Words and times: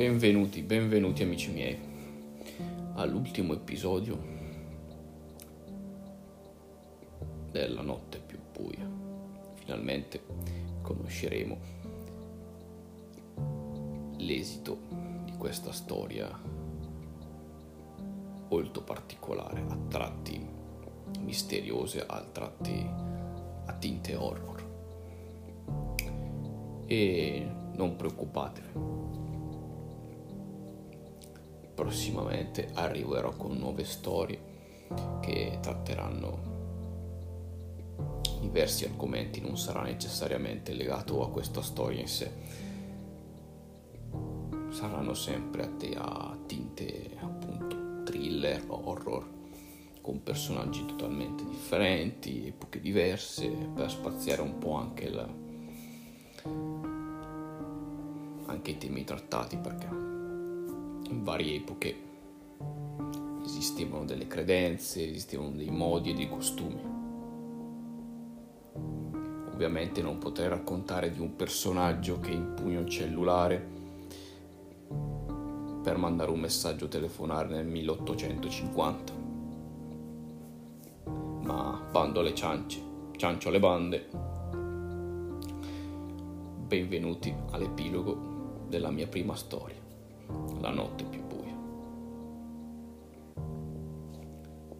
Benvenuti, 0.00 0.62
benvenuti 0.62 1.22
amici 1.22 1.50
miei 1.50 1.78
all'ultimo 2.94 3.52
episodio 3.52 4.18
della 7.50 7.82
notte 7.82 8.18
più 8.18 8.38
buia. 8.50 8.88
Finalmente 9.56 10.22
conosceremo 10.80 11.58
l'esito 14.16 14.78
di 15.26 15.32
questa 15.36 15.70
storia 15.70 16.30
molto 18.48 18.82
particolare, 18.82 19.60
a 19.68 19.76
tratti 19.86 20.42
misteriose, 21.18 22.06
a 22.06 22.22
tratti 22.22 22.86
a 23.66 23.72
tinte 23.74 24.14
horror. 24.14 24.64
E 26.86 27.46
non 27.74 27.96
preoccupatevi, 27.96 29.28
prossimamente 31.80 32.68
arriverò 32.74 33.30
con 33.30 33.56
nuove 33.56 33.84
storie 33.84 34.38
che 35.20 35.60
tratteranno 35.62 36.48
diversi 38.38 38.84
argomenti, 38.84 39.40
non 39.40 39.56
sarà 39.56 39.80
necessariamente 39.80 40.74
legato 40.74 41.24
a 41.24 41.30
questa 41.30 41.62
storia 41.62 42.00
in 42.00 42.08
sé. 42.08 42.30
Saranno 44.68 45.14
sempre 45.14 45.62
a, 45.62 45.68
te, 45.68 45.94
a 45.96 46.36
tinte 46.46 47.16
appunto 47.18 48.02
thriller 48.04 48.62
horror 48.66 49.26
con 50.02 50.22
personaggi 50.22 50.84
totalmente 50.84 51.46
differenti, 51.46 52.48
epoche 52.48 52.80
diverse, 52.80 53.48
per 53.48 53.90
spaziare 53.90 54.42
un 54.42 54.58
po' 54.58 54.74
anche, 54.74 55.08
la, 55.08 55.28
anche 58.44 58.70
i 58.70 58.76
temi 58.76 59.04
trattati 59.04 59.56
perché 59.56 60.09
in 61.10 61.24
varie 61.24 61.56
epoche 61.56 62.08
esistevano 63.44 64.04
delle 64.04 64.26
credenze, 64.26 65.08
esistevano 65.08 65.50
dei 65.50 65.70
modi 65.70 66.10
e 66.10 66.14
dei 66.14 66.28
costumi. 66.28 66.80
Ovviamente 69.52 70.00
non 70.02 70.18
potrei 70.18 70.48
raccontare 70.48 71.10
di 71.10 71.20
un 71.20 71.36
personaggio 71.36 72.20
che 72.20 72.30
impugna 72.30 72.78
un 72.78 72.88
cellulare 72.88 73.78
per 75.82 75.96
mandare 75.96 76.30
un 76.30 76.40
messaggio 76.40 76.88
telefonare 76.88 77.48
nel 77.48 77.66
1850. 77.66 79.12
Ma 81.42 81.88
bando 81.90 82.20
alle 82.20 82.34
ciance, 82.34 82.80
ciancio 83.16 83.48
alle 83.48 83.60
bande. 83.60 84.08
Benvenuti 86.66 87.34
all'epilogo 87.50 88.64
della 88.68 88.90
mia 88.90 89.08
prima 89.08 89.34
storia 89.34 89.79
la 90.60 90.70
notte 90.70 91.04
più 91.04 91.22
buia. 91.26 91.56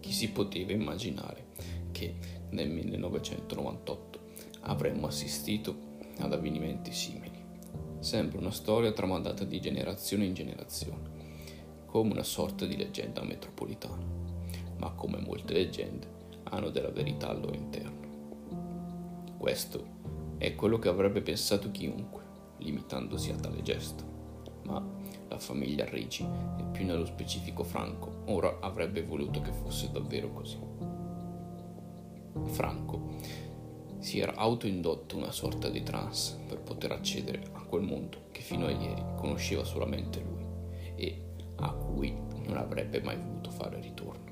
Chi 0.00 0.12
si 0.12 0.30
poteva 0.30 0.72
immaginare 0.72 1.46
che 1.92 2.14
nel 2.50 2.70
1998 2.70 4.20
avremmo 4.62 5.06
assistito 5.06 5.92
ad 6.18 6.32
avvenimenti 6.32 6.92
simili? 6.92 7.42
Sembra 7.98 8.38
una 8.38 8.50
storia 8.50 8.92
tramandata 8.92 9.44
di 9.44 9.60
generazione 9.60 10.26
in 10.26 10.34
generazione, 10.34 11.10
come 11.86 12.12
una 12.12 12.22
sorta 12.22 12.66
di 12.66 12.76
leggenda 12.76 13.22
metropolitana, 13.22 14.04
ma 14.76 14.90
come 14.92 15.18
molte 15.20 15.54
leggende 15.54 16.06
hanno 16.44 16.70
della 16.70 16.90
verità 16.90 17.28
al 17.28 17.40
loro 17.40 17.54
interno. 17.54 18.02
Questo 19.38 19.86
è 20.38 20.54
quello 20.54 20.78
che 20.78 20.88
avrebbe 20.88 21.22
pensato 21.22 21.70
chiunque, 21.70 22.22
limitandosi 22.58 23.30
a 23.30 23.36
tale 23.36 23.62
gesto, 23.62 24.04
ma 24.64 24.82
la 25.28 25.38
famiglia 25.38 25.84
Ricci 25.84 26.22
e 26.22 26.64
più 26.72 26.84
nello 26.84 27.06
specifico 27.06 27.64
Franco 27.64 28.22
ora 28.26 28.58
avrebbe 28.60 29.02
voluto 29.02 29.40
che 29.40 29.52
fosse 29.52 29.90
davvero 29.90 30.32
così. 30.32 30.58
Franco 32.46 33.12
si 33.98 34.18
era 34.18 34.34
autoindotto 34.34 35.16
una 35.16 35.32
sorta 35.32 35.68
di 35.68 35.82
trance 35.82 36.38
per 36.46 36.60
poter 36.60 36.92
accedere 36.92 37.42
a 37.52 37.62
quel 37.62 37.82
mondo 37.82 38.26
che 38.32 38.42
fino 38.42 38.66
a 38.66 38.70
ieri 38.70 39.02
conosceva 39.16 39.64
solamente 39.64 40.20
lui 40.20 40.44
e 40.96 41.22
a 41.56 41.72
cui 41.72 42.14
non 42.46 42.56
avrebbe 42.56 43.00
mai 43.00 43.16
voluto 43.16 43.50
fare 43.50 43.80
ritorno. 43.80 44.22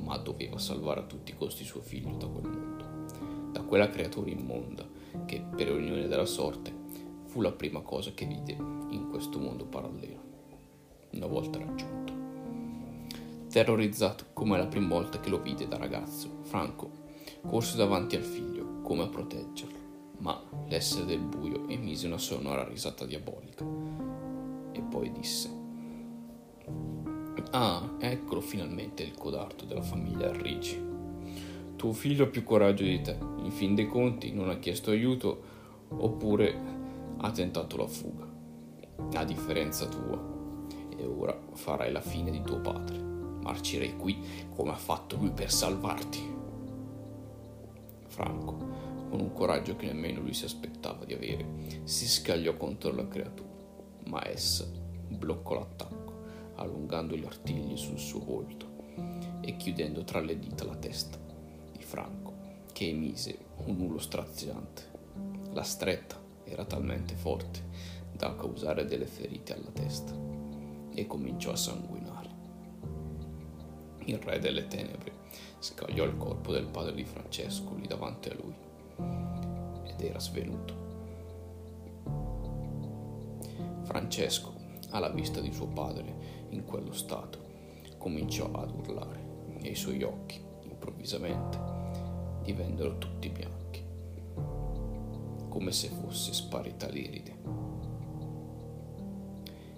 Ma 0.00 0.16
doveva 0.18 0.58
salvare 0.58 1.00
a 1.00 1.04
tutti 1.04 1.32
i 1.32 1.36
costi 1.36 1.64
suo 1.64 1.80
figlio 1.80 2.16
da 2.16 2.26
quel 2.26 2.46
mondo, 2.46 3.52
da 3.52 3.62
quella 3.62 3.88
creatura 3.88 4.30
immonda 4.30 4.86
che 5.24 5.42
per 5.56 5.72
unione 5.72 6.06
della 6.06 6.26
sorte 6.26 6.84
fu 7.36 7.42
la 7.42 7.52
prima 7.52 7.80
cosa 7.80 8.12
che 8.14 8.24
vide 8.24 8.52
in 8.52 9.08
questo 9.10 9.38
mondo 9.38 9.66
parallelo, 9.66 10.20
una 11.10 11.26
volta 11.26 11.58
raggiunto. 11.58 12.14
Terrorizzato 13.50 14.28
come 14.32 14.56
la 14.56 14.64
prima 14.64 14.88
volta 14.88 15.20
che 15.20 15.28
lo 15.28 15.42
vide 15.42 15.68
da 15.68 15.76
ragazzo, 15.76 16.38
Franco 16.44 16.90
corse 17.46 17.76
davanti 17.76 18.16
al 18.16 18.22
figlio 18.22 18.80
come 18.80 19.02
a 19.02 19.08
proteggerlo, 19.08 19.76
ma 20.20 20.42
l'essere 20.68 21.04
del 21.04 21.20
buio 21.20 21.68
emise 21.68 22.06
una 22.06 22.16
sonora 22.16 22.64
risata 22.64 23.04
diabolica 23.04 23.66
e 24.72 24.80
poi 24.80 25.12
disse 25.12 25.50
Ah, 27.50 27.96
eccolo 27.98 28.40
finalmente 28.40 29.02
il 29.02 29.12
codardo 29.14 29.66
della 29.66 29.82
famiglia 29.82 30.32
Ricci. 30.32 30.82
Tuo 31.76 31.92
figlio 31.92 32.24
ha 32.24 32.28
più 32.28 32.42
coraggio 32.44 32.84
di 32.84 33.02
te, 33.02 33.14
in 33.42 33.50
fin 33.50 33.74
dei 33.74 33.88
conti 33.88 34.32
non 34.32 34.48
ha 34.48 34.56
chiesto 34.56 34.90
aiuto 34.90 35.52
oppure 35.88 36.75
ha 37.18 37.30
tentato 37.30 37.76
la 37.76 37.86
fuga, 37.86 38.26
a 39.14 39.24
differenza 39.24 39.86
tua, 39.86 40.34
e 40.96 41.04
ora 41.04 41.38
farai 41.52 41.92
la 41.92 42.00
fine 42.00 42.30
di 42.30 42.42
tuo 42.42 42.60
padre. 42.60 42.98
Marcerei 42.98 43.96
qui 43.96 44.18
come 44.54 44.70
ha 44.70 44.76
fatto 44.76 45.16
lui 45.16 45.30
per 45.30 45.50
salvarti. 45.50 46.34
Franco, 48.06 48.56
con 49.08 49.20
un 49.20 49.32
coraggio 49.32 49.76
che 49.76 49.86
nemmeno 49.86 50.20
lui 50.20 50.34
si 50.34 50.44
aspettava 50.44 51.04
di 51.04 51.14
avere, 51.14 51.46
si 51.84 52.08
scagliò 52.08 52.56
contro 52.56 52.92
la 52.92 53.06
creatura, 53.06 53.48
ma 54.06 54.26
essa 54.26 54.66
bloccò 55.08 55.54
l'attacco, 55.54 56.12
allungando 56.56 57.16
gli 57.16 57.24
artigli 57.24 57.76
sul 57.76 57.98
suo 57.98 58.20
volto 58.20 58.74
e 59.40 59.56
chiudendo 59.56 60.04
tra 60.04 60.20
le 60.20 60.38
dita 60.38 60.64
la 60.64 60.76
testa 60.76 61.18
di 61.72 61.82
Franco, 61.82 62.32
che 62.72 62.88
emise 62.88 63.38
un 63.66 63.80
urlo 63.80 63.98
straziante. 63.98 64.94
La 65.52 65.62
stretta 65.62 66.25
era 66.46 66.64
talmente 66.64 67.14
forte 67.14 67.64
da 68.12 68.34
causare 68.34 68.86
delle 68.86 69.06
ferite 69.06 69.54
alla 69.54 69.70
testa 69.72 70.14
e 70.94 71.06
cominciò 71.06 71.50
a 71.50 71.56
sanguinare. 71.56 72.30
Il 74.04 74.18
re 74.18 74.38
delle 74.38 74.68
tenebre 74.68 75.12
scagliò 75.58 76.04
il 76.04 76.16
corpo 76.16 76.52
del 76.52 76.66
padre 76.66 76.94
di 76.94 77.04
Francesco 77.04 77.74
lì 77.74 77.86
davanti 77.86 78.28
a 78.28 78.34
lui 78.34 78.54
ed 79.84 80.00
era 80.00 80.20
svenuto. 80.20 80.84
Francesco, 83.82 84.54
alla 84.90 85.10
vista 85.10 85.40
di 85.40 85.52
suo 85.52 85.68
padre 85.68 86.46
in 86.50 86.64
quello 86.64 86.92
stato, 86.92 87.44
cominciò 87.98 88.50
ad 88.52 88.70
urlare 88.70 89.24
e 89.60 89.70
i 89.70 89.74
suoi 89.74 90.02
occhi, 90.02 90.40
improvvisamente, 90.62 91.58
divennero 92.42 92.98
tutti 92.98 93.28
bianchi 93.28 93.65
come 95.56 95.72
se 95.72 95.88
fosse 95.88 96.34
sparita 96.34 96.86
l'iride. 96.88 97.34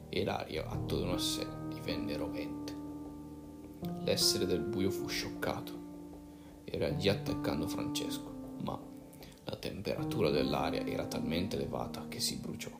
E 0.08 0.24
l'aria 0.24 0.66
attorno 0.68 1.12
a 1.12 1.18
sé 1.18 1.46
divenne 1.68 2.16
rovente. 2.16 2.74
L'essere 4.00 4.44
del 4.44 4.62
buio 4.62 4.90
fu 4.90 5.06
scioccato. 5.06 5.72
Era 6.64 6.88
lì 6.88 7.08
attaccando 7.08 7.68
Francesco, 7.68 8.56
ma 8.64 8.76
la 9.44 9.54
temperatura 9.54 10.30
dell'aria 10.30 10.84
era 10.84 11.06
talmente 11.06 11.54
elevata 11.54 12.08
che 12.08 12.18
si 12.18 12.38
bruciò. 12.38 12.70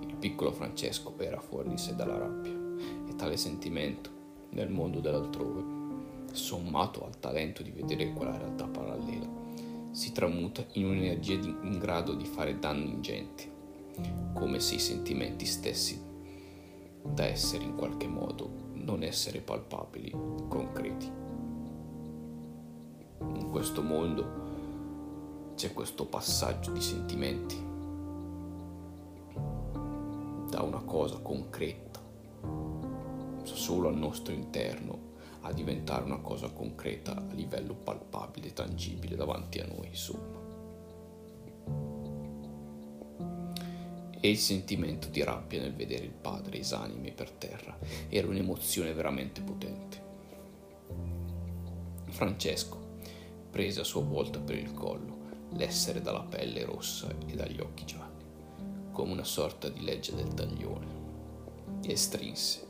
Il 0.00 0.14
piccolo 0.16 0.52
Francesco 0.52 1.14
era 1.16 1.40
fuori 1.40 1.70
di 1.70 1.78
sé 1.78 1.96
dalla 1.96 2.18
rabbia 2.18 2.52
e 3.08 3.14
tale 3.16 3.38
sentimento, 3.38 4.10
nel 4.50 4.68
mondo 4.68 5.00
dell'altrove, 5.00 5.64
sommato 6.32 7.06
al 7.06 7.18
talento 7.18 7.62
di 7.62 7.70
vedere 7.70 8.12
quella 8.12 8.36
realtà 8.36 8.66
parallela, 8.66 9.41
si 10.02 10.10
tramuta 10.10 10.66
in 10.72 10.86
un'energia 10.86 11.34
in 11.34 11.78
grado 11.78 12.14
di 12.14 12.24
fare 12.24 12.58
danni 12.58 12.90
ingenti, 12.90 13.48
come 14.34 14.58
se 14.58 14.74
i 14.74 14.80
sentimenti 14.80 15.46
stessi, 15.46 15.96
da 17.04 17.24
essere 17.24 17.62
in 17.62 17.76
qualche 17.76 18.08
modo 18.08 18.50
non 18.72 19.04
essere 19.04 19.38
palpabili, 19.38 20.10
concreti. 20.48 21.08
In 23.20 23.48
questo 23.48 23.80
mondo 23.80 25.52
c'è 25.54 25.72
questo 25.72 26.04
passaggio 26.06 26.72
di 26.72 26.80
sentimenti 26.80 27.54
da 30.50 30.62
una 30.62 30.82
cosa 30.84 31.18
concreta 31.18 32.00
solo 33.44 33.86
al 33.86 33.96
nostro 33.96 34.32
interno 34.32 35.11
a 35.42 35.52
diventare 35.52 36.04
una 36.04 36.18
cosa 36.18 36.48
concreta 36.48 37.16
a 37.16 37.32
livello 37.32 37.74
palpabile, 37.74 38.52
tangibile 38.52 39.16
davanti 39.16 39.58
a 39.58 39.66
noi, 39.66 39.86
insomma. 39.88 40.42
e 44.24 44.30
il 44.30 44.38
sentimento 44.38 45.08
di 45.08 45.20
rabbia 45.24 45.60
nel 45.60 45.74
vedere 45.74 46.04
il 46.04 46.12
padre 46.12 46.60
esanime 46.60 47.10
per 47.10 47.28
terra 47.32 47.76
era 48.08 48.28
un'emozione 48.28 48.92
veramente 48.92 49.40
potente. 49.40 50.00
Francesco 52.06 53.00
prese 53.50 53.80
a 53.80 53.84
sua 53.84 54.02
volta 54.02 54.38
per 54.38 54.56
il 54.56 54.72
collo 54.74 55.18
l'essere 55.54 56.00
dalla 56.00 56.22
pelle 56.22 56.64
rossa 56.64 57.12
e 57.26 57.34
dagli 57.34 57.58
occhi 57.58 57.84
gialli, 57.84 58.24
come 58.92 59.10
una 59.10 59.24
sorta 59.24 59.68
di 59.68 59.82
legge 59.82 60.14
del 60.14 60.32
taglione, 60.32 61.00
e 61.84 61.96
strinse, 61.96 62.64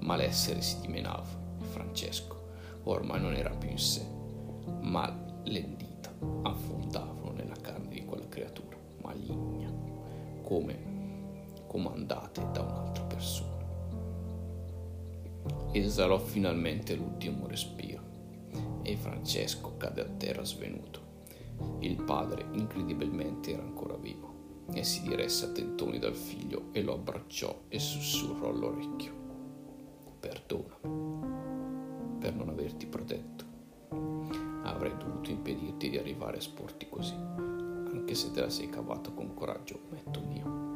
ma 0.00 0.14
l'essere 0.14 0.60
si 0.60 0.78
dimenava 0.80 1.47
Francesco 1.68 2.38
ormai 2.84 3.20
non 3.20 3.34
era 3.34 3.50
più 3.50 3.70
in 3.70 3.78
sé, 3.78 4.04
ma 4.80 5.14
le 5.44 5.76
dita 5.76 6.12
affondavano 6.42 7.32
nella 7.32 7.56
carne 7.60 7.88
di 7.88 8.04
quella 8.04 8.28
creatura 8.28 8.76
maligna, 9.02 9.72
come 10.42 10.96
comandate 11.66 12.40
da 12.52 12.62
un'altra 12.62 13.04
persona. 13.04 13.56
Esalò 15.72 16.18
finalmente 16.18 16.94
l'ultimo 16.94 17.46
respiro 17.46 18.02
e 18.82 18.96
Francesco 18.96 19.76
cadde 19.76 20.00
a 20.00 20.08
terra 20.08 20.44
svenuto. 20.44 21.06
Il 21.80 22.02
padre 22.02 22.46
incredibilmente 22.52 23.52
era 23.52 23.62
ancora 23.62 23.96
vivo 23.96 24.66
e 24.72 24.84
si 24.84 25.02
diresse 25.02 25.46
a 25.46 25.48
tentoni 25.48 25.98
dal 25.98 26.14
figlio 26.14 26.68
e 26.72 26.82
lo 26.82 26.94
abbracciò 26.94 27.64
e 27.68 27.78
sussurrò 27.78 28.48
all'orecchio. 28.48 29.16
Perdonami 30.20 31.07
Dovuto 35.28 35.30
impedirti 35.30 35.90
di 35.90 35.98
arrivare 35.98 36.38
a 36.38 36.40
sporti 36.40 36.88
così, 36.88 37.12
anche 37.12 38.14
se 38.14 38.30
te 38.30 38.40
la 38.40 38.48
sei 38.48 38.70
cavata 38.70 39.10
con 39.10 39.34
coraggio, 39.34 39.80
metto 39.90 40.20
mio. 40.20 40.66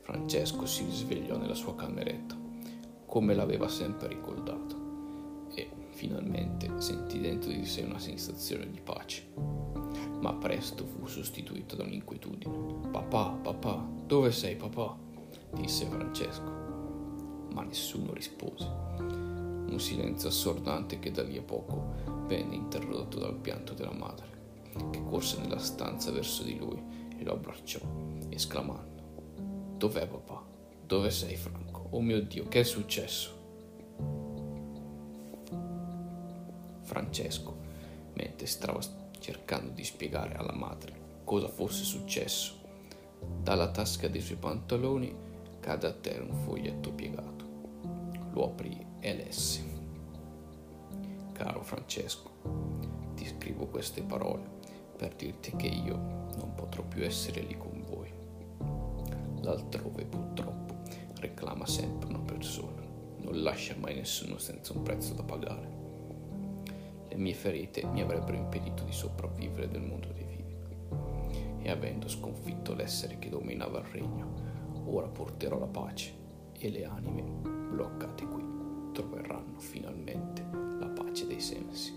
Francesco 0.00 0.66
si 0.66 0.84
risvegliò 0.84 1.38
nella 1.38 1.54
sua 1.54 1.74
cameretta, 1.74 2.36
come 3.06 3.34
l'aveva 3.34 3.68
sempre 3.68 4.08
ricordato, 4.08 5.46
e 5.54 5.70
finalmente 5.90 6.70
sentì 6.80 7.18
dentro 7.18 7.50
di 7.50 7.64
sé 7.64 7.82
una 7.82 7.98
sensazione 7.98 8.70
di 8.70 8.80
pace. 8.80 9.26
Ma 10.20 10.34
presto 10.34 10.84
fu 10.84 11.06
sostituito 11.06 11.76
da 11.76 11.84
un'inquietudine. 11.84 12.90
Papà, 12.90 13.38
papà, 13.42 13.86
dove 14.04 14.32
sei 14.32 14.56
papà? 14.56 14.96
disse 15.54 15.86
Francesco. 15.86 17.46
Ma 17.54 17.62
nessuno 17.62 18.12
rispose. 18.12 19.27
Un 19.68 19.80
silenzio 19.80 20.28
assordante 20.28 20.98
che 20.98 21.10
da 21.10 21.22
lì 21.22 21.36
a 21.36 21.42
poco 21.42 21.94
venne 22.26 22.54
interrotto 22.54 23.18
dal 23.18 23.36
pianto 23.36 23.74
della 23.74 23.92
madre, 23.92 24.26
che 24.90 25.04
corse 25.04 25.38
nella 25.40 25.58
stanza 25.58 26.10
verso 26.10 26.42
di 26.42 26.56
lui 26.56 26.82
e 27.16 27.22
lo 27.22 27.32
abbracciò, 27.32 27.78
esclamando 28.30 29.76
Dov'è 29.76 30.08
papà? 30.08 30.42
Dove 30.84 31.10
sei 31.10 31.36
Franco? 31.36 31.86
Oh 31.90 32.00
mio 32.00 32.20
Dio, 32.22 32.48
che 32.48 32.60
è 32.60 32.64
successo? 32.64 33.36
Francesco, 36.82 37.56
mentre 38.14 38.46
stava 38.46 38.80
cercando 39.20 39.70
di 39.70 39.84
spiegare 39.84 40.34
alla 40.34 40.54
madre 40.54 41.20
cosa 41.22 41.46
fosse 41.46 41.84
successo, 41.84 42.58
dalla 43.42 43.70
tasca 43.70 44.08
dei 44.08 44.22
suoi 44.22 44.38
pantaloni 44.38 45.14
cade 45.60 45.86
a 45.86 45.92
terra 45.92 46.24
un 46.24 46.34
foglietto 46.44 46.90
piegato. 46.90 47.46
Lo 48.32 48.46
aprì 48.46 48.87
e 49.00 49.14
lesse. 49.14 49.62
Caro 51.32 51.62
Francesco, 51.62 52.30
ti 53.14 53.26
scrivo 53.26 53.66
queste 53.66 54.02
parole 54.02 54.56
per 54.96 55.14
dirti 55.14 55.54
che 55.56 55.68
io 55.68 55.96
non 56.36 56.52
potrò 56.54 56.82
più 56.82 57.04
essere 57.04 57.42
lì 57.42 57.56
con 57.56 57.84
voi 57.86 58.18
L'altrove 59.42 60.04
purtroppo 60.04 60.74
reclama 61.20 61.66
sempre 61.66 62.08
una 62.08 62.18
persona, 62.18 62.82
non 63.18 63.42
lascia 63.42 63.74
mai 63.78 63.94
nessuno 63.94 64.36
senza 64.38 64.72
un 64.72 64.82
prezzo 64.82 65.14
da 65.14 65.22
pagare. 65.22 65.76
Le 67.08 67.16
mie 67.16 67.34
ferite 67.34 67.86
mi 67.86 68.02
avrebbero 68.02 68.36
impedito 68.36 68.82
di 68.82 68.92
sopravvivere 68.92 69.66
nel 69.66 69.80
mondo 69.80 70.08
dei 70.08 70.24
vivi. 70.24 70.56
E 71.62 71.70
avendo 71.70 72.08
sconfitto 72.08 72.74
l'essere 72.74 73.18
che 73.18 73.28
dominava 73.28 73.78
il 73.78 73.86
regno, 73.86 74.34
ora 74.84 75.08
porterò 75.08 75.58
la 75.58 75.66
pace 75.66 76.12
e 76.58 76.68
le 76.70 76.84
anime 76.84 77.22
bloccate 77.22 78.26
qui 78.26 78.57
troveranno 78.98 79.60
finalmente 79.60 80.44
la 80.80 80.88
pace 80.88 81.24
dei 81.28 81.40
sensi. 81.40 81.94